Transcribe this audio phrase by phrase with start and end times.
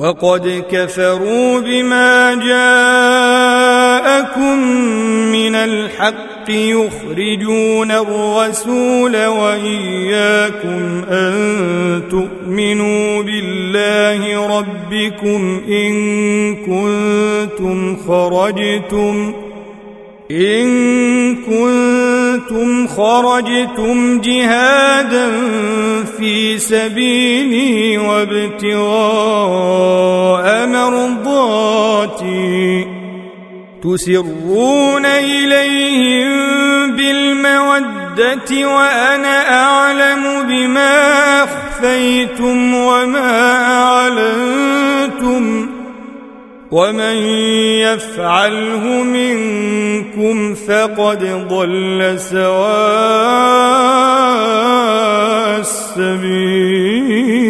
[0.00, 3.78] وقد كفروا بما جاءكم
[5.32, 15.94] من الحق يخرجون الرسول وإياكم أن تؤمنوا بالله ربكم إن
[16.56, 19.34] كنتم خرجتم
[20.30, 22.19] إن كنتم
[22.96, 25.30] خرجتم جهادا
[26.18, 28.70] في سبيلي وابتغاء
[30.66, 31.80] مرضاتي.
[33.82, 36.30] تسرون إليهم
[36.96, 45.66] بالمودة وأنا أعلم بما أخفيتم وما أعلنتم.
[46.70, 47.16] ومن
[47.82, 53.70] يفعله منكم فقد ضل سواء
[55.60, 57.49] السبيل.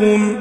[0.00, 0.36] اولادكم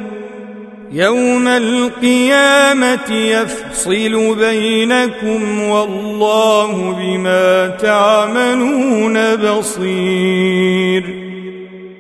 [0.92, 11.04] يوم القيامة يفصل بينكم والله بما تعملون بصير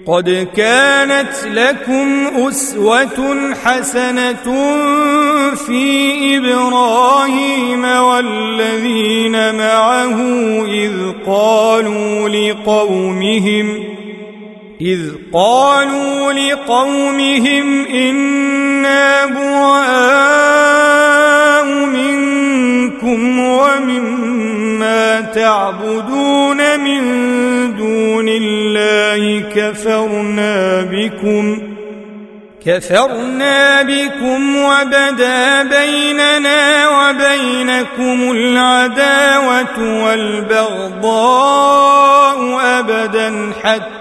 [0.07, 4.43] قد كانت لكم أسوة حسنة
[5.55, 10.15] في إبراهيم والذين معه
[10.65, 10.93] إذ
[11.25, 13.90] قالوا لقومهم
[14.81, 15.01] إذ
[15.33, 20.01] قالوا لقومهم إنا براء
[21.85, 27.01] منكم ومما تعبدون من
[27.75, 31.61] دون الله كفرنا بكم
[32.65, 41.51] كفرنا بكم وبدا بيننا وبينكم العداوة والبغضاء
[42.63, 44.00] أبدا حتى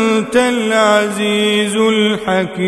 [0.31, 2.61] أنت العزيز الحكيم.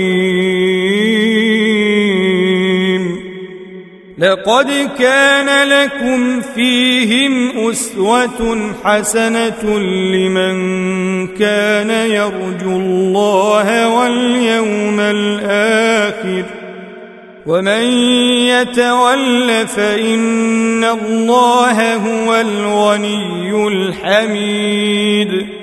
[4.18, 10.58] لقد كان لكم فيهم أسوة حسنة لمن
[11.28, 16.44] كان يرجو الله واليوم الآخر.
[17.46, 17.84] ومن
[18.48, 25.63] يتول فإن الله هو الغني الحميد.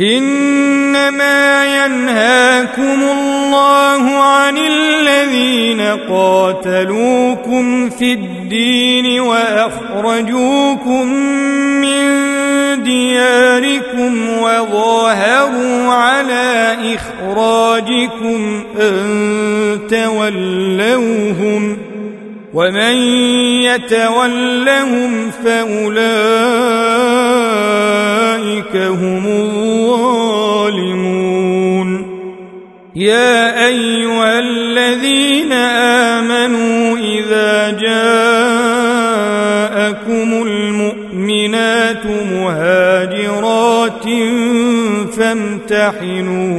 [0.00, 5.80] إنما ينهاكم الله عن الذين
[6.10, 11.06] قاتلوكم في الدين وأخرجوكم
[11.80, 12.28] من
[12.82, 21.78] دياركم وظاهروا على إخراجكم أن تولوهم
[22.54, 22.96] ومن
[23.62, 25.96] يتولهم فأولئك
[28.76, 30.28] هم الظالمون.
[32.96, 38.68] يا أيها الذين آمنوا إذا جاءكم
[40.46, 44.04] المؤمنات مهاجرات
[45.18, 46.58] فامتحنوهن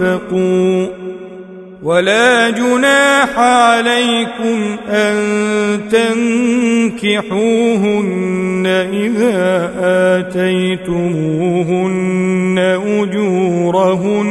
[0.00, 0.86] أنفقوا
[1.82, 5.16] ولا جناح عليكم أن
[7.00, 9.72] تنكحوهن إذا
[10.18, 11.20] آتيتموهن
[12.86, 14.30] أجورهن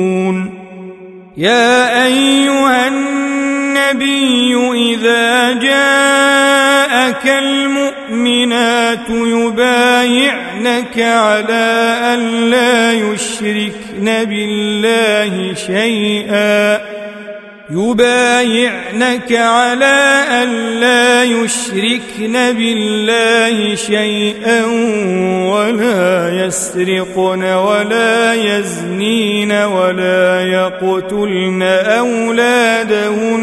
[1.37, 4.55] يا أيها النبي
[4.93, 16.90] إذا جاءك المؤمنات يبايعنك على أن لا يشركن بالله شيئا.
[17.73, 24.65] يبايعنك على أن لا يشركن بالله شيئا
[25.45, 31.61] ولا يسرقن ولا يزنين ولا يقتلن
[32.01, 33.37] أولادهن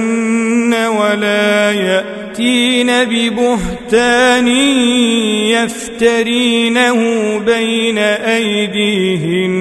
[0.74, 4.48] ولا يأتين ببهتان
[5.48, 6.98] يفترينه
[7.38, 7.98] بين
[8.38, 9.58] أيديهن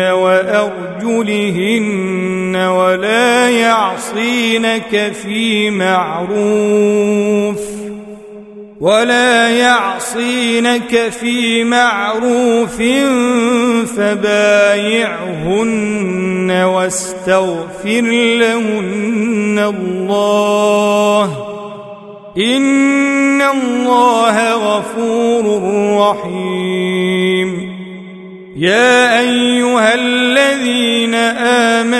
[0.00, 0.80] وأرجلهن
[2.56, 7.60] ولا يعصينك في معروف
[8.80, 12.76] ولا يعصينك في معروف
[14.80, 18.00] فبايعهن واستغفر
[18.40, 21.24] لهن الله
[22.38, 25.62] إن الله غفور
[25.98, 27.70] رحيم
[28.56, 31.99] يا أيها الذين آمنوا لا